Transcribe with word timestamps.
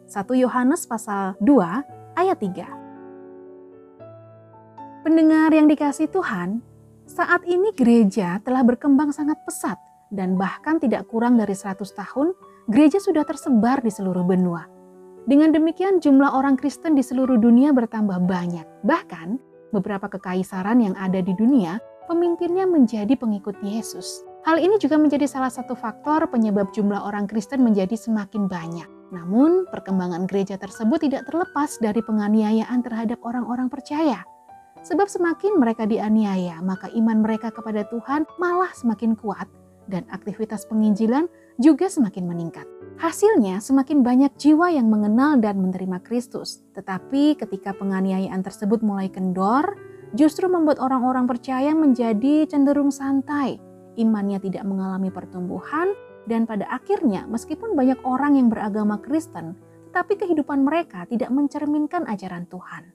1 0.04 0.20
Yohanes 0.36 0.84
pasal 0.84 1.32
2 1.40 2.20
ayat 2.20 2.36
3. 2.36 5.00
Pendengar 5.00 5.48
yang 5.48 5.64
dikasih 5.64 6.12
Tuhan, 6.12 6.60
saat 7.08 7.40
ini 7.48 7.72
gereja 7.72 8.36
telah 8.44 8.60
berkembang 8.60 9.16
sangat 9.16 9.40
pesat 9.48 9.80
dan 10.12 10.36
bahkan 10.36 10.76
tidak 10.76 11.08
kurang 11.08 11.40
dari 11.40 11.56
100 11.56 11.80
tahun 11.80 12.36
gereja 12.68 13.00
sudah 13.00 13.24
tersebar 13.24 13.80
di 13.80 13.88
seluruh 13.88 14.28
benua. 14.28 14.68
Dengan 15.24 15.56
demikian 15.56 16.04
jumlah 16.04 16.36
orang 16.36 16.60
Kristen 16.60 16.92
di 16.92 17.00
seluruh 17.00 17.40
dunia 17.40 17.72
bertambah 17.72 18.28
banyak. 18.28 18.84
Bahkan 18.84 19.40
beberapa 19.72 20.12
kekaisaran 20.12 20.84
yang 20.84 20.92
ada 21.00 21.24
di 21.24 21.32
dunia 21.32 21.80
pemimpinnya 22.10 22.66
menjadi 22.66 23.14
pengikut 23.14 23.54
Yesus. 23.62 24.26
Hal 24.42 24.58
ini 24.58 24.82
juga 24.82 24.98
menjadi 24.98 25.30
salah 25.30 25.52
satu 25.52 25.78
faktor 25.78 26.26
penyebab 26.26 26.74
jumlah 26.74 26.98
orang 26.98 27.30
Kristen 27.30 27.62
menjadi 27.62 27.94
semakin 27.94 28.50
banyak. 28.50 28.90
Namun, 29.14 29.70
perkembangan 29.70 30.26
gereja 30.26 30.58
tersebut 30.58 31.06
tidak 31.06 31.30
terlepas 31.30 31.78
dari 31.78 32.02
penganiayaan 32.02 32.82
terhadap 32.82 33.22
orang-orang 33.22 33.70
percaya. 33.70 34.26
Sebab 34.82 35.06
semakin 35.06 35.60
mereka 35.60 35.86
dianiaya, 35.86 36.58
maka 36.64 36.90
iman 36.90 37.22
mereka 37.22 37.54
kepada 37.54 37.86
Tuhan 37.86 38.26
malah 38.40 38.72
semakin 38.74 39.14
kuat 39.14 39.46
dan 39.86 40.08
aktivitas 40.08 40.64
penginjilan 40.66 41.28
juga 41.60 41.92
semakin 41.92 42.24
meningkat. 42.24 42.64
Hasilnya, 42.96 43.60
semakin 43.60 44.00
banyak 44.00 44.32
jiwa 44.40 44.72
yang 44.72 44.88
mengenal 44.88 45.36
dan 45.36 45.60
menerima 45.60 46.00
Kristus. 46.00 46.64
Tetapi 46.72 47.36
ketika 47.36 47.76
penganiayaan 47.76 48.40
tersebut 48.40 48.80
mulai 48.80 49.12
kendor, 49.12 49.89
justru 50.14 50.50
membuat 50.50 50.82
orang-orang 50.82 51.26
percaya 51.30 51.74
menjadi 51.74 52.46
cenderung 52.48 52.90
santai, 52.90 53.58
imannya 53.98 54.42
tidak 54.42 54.66
mengalami 54.66 55.12
pertumbuhan, 55.12 55.94
dan 56.28 56.44
pada 56.46 56.68
akhirnya 56.70 57.26
meskipun 57.26 57.74
banyak 57.74 57.98
orang 58.06 58.38
yang 58.38 58.48
beragama 58.52 58.98
Kristen, 59.02 59.56
tetapi 59.90 60.18
kehidupan 60.20 60.62
mereka 60.62 61.06
tidak 61.10 61.34
mencerminkan 61.34 62.06
ajaran 62.06 62.46
Tuhan. 62.46 62.94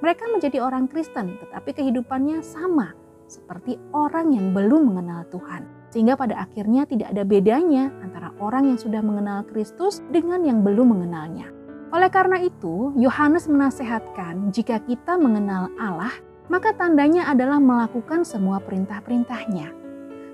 Mereka 0.00 0.24
menjadi 0.32 0.60
orang 0.60 0.88
Kristen, 0.88 1.36
tetapi 1.40 1.76
kehidupannya 1.76 2.44
sama 2.44 2.92
seperti 3.24 3.80
orang 3.96 4.36
yang 4.36 4.52
belum 4.52 4.92
mengenal 4.92 5.24
Tuhan. 5.32 5.64
Sehingga 5.88 6.18
pada 6.18 6.44
akhirnya 6.44 6.84
tidak 6.84 7.14
ada 7.14 7.22
bedanya 7.22 7.88
antara 8.02 8.34
orang 8.42 8.68
yang 8.68 8.78
sudah 8.80 9.00
mengenal 9.00 9.46
Kristus 9.46 10.02
dengan 10.10 10.42
yang 10.42 10.60
belum 10.60 10.92
mengenalnya. 10.92 11.48
Oleh 11.94 12.10
karena 12.10 12.42
itu, 12.42 12.90
Yohanes 12.98 13.46
menasehatkan 13.46 14.50
jika 14.50 14.82
kita 14.82 15.14
mengenal 15.14 15.70
Allah, 15.78 16.10
maka 16.48 16.76
tandanya 16.76 17.28
adalah 17.30 17.56
melakukan 17.60 18.22
semua 18.26 18.60
perintah-perintahnya. 18.60 19.72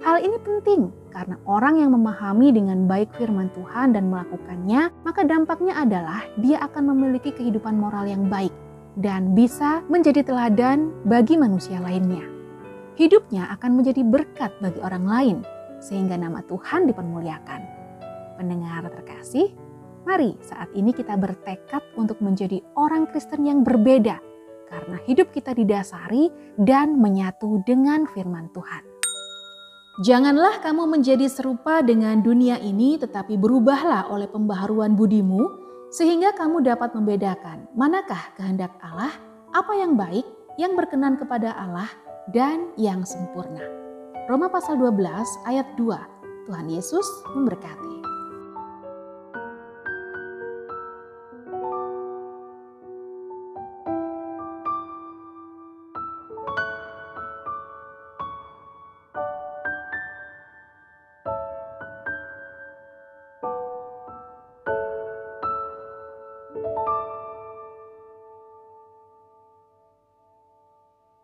Hal 0.00 0.16
ini 0.24 0.40
penting 0.40 0.88
karena 1.12 1.36
orang 1.44 1.76
yang 1.76 1.92
memahami 1.92 2.56
dengan 2.56 2.88
baik 2.88 3.12
firman 3.20 3.52
Tuhan 3.52 3.92
dan 3.92 4.08
melakukannya, 4.08 4.88
maka 5.04 5.28
dampaknya 5.28 5.76
adalah 5.76 6.24
dia 6.40 6.56
akan 6.64 6.96
memiliki 6.96 7.36
kehidupan 7.36 7.76
moral 7.76 8.08
yang 8.08 8.24
baik 8.32 8.52
dan 8.96 9.36
bisa 9.36 9.84
menjadi 9.92 10.24
teladan 10.24 10.88
bagi 11.04 11.36
manusia 11.36 11.76
lainnya. 11.84 12.24
Hidupnya 12.96 13.52
akan 13.60 13.76
menjadi 13.76 14.00
berkat 14.00 14.56
bagi 14.64 14.80
orang 14.80 15.04
lain, 15.04 15.36
sehingga 15.84 16.16
nama 16.16 16.40
Tuhan 16.48 16.88
dipermuliakan. 16.88 17.60
Pendengar 18.40 18.88
terkasih, 18.88 19.52
mari 20.08 20.32
saat 20.40 20.72
ini 20.72 20.96
kita 20.96 21.12
bertekad 21.20 21.84
untuk 22.00 22.24
menjadi 22.24 22.64
orang 22.72 23.04
Kristen 23.04 23.44
yang 23.44 23.60
berbeda 23.60 24.29
karena 24.70 24.96
hidup 25.04 25.34
kita 25.34 25.52
didasari 25.52 26.30
dan 26.54 26.96
menyatu 26.96 27.60
dengan 27.66 28.06
firman 28.06 28.48
Tuhan. 28.54 28.86
Janganlah 30.00 30.64
kamu 30.64 30.88
menjadi 30.88 31.28
serupa 31.28 31.84
dengan 31.84 32.24
dunia 32.24 32.56
ini, 32.62 32.96
tetapi 32.96 33.36
berubahlah 33.36 34.08
oleh 34.08 34.30
pembaharuan 34.30 34.96
budimu, 34.96 35.44
sehingga 35.92 36.32
kamu 36.32 36.64
dapat 36.64 36.96
membedakan 36.96 37.68
manakah 37.76 38.32
kehendak 38.38 38.72
Allah, 38.80 39.12
apa 39.52 39.76
yang 39.76 40.00
baik, 40.00 40.24
yang 40.56 40.72
berkenan 40.78 41.20
kepada 41.20 41.52
Allah, 41.52 41.90
dan 42.32 42.72
yang 42.80 43.04
sempurna. 43.04 43.60
Roma 44.24 44.48
pasal 44.48 44.78
12 44.80 45.04
ayat 45.44 45.68
2. 45.76 46.48
Tuhan 46.48 46.66
Yesus 46.70 47.04
memberkati. 47.36 47.99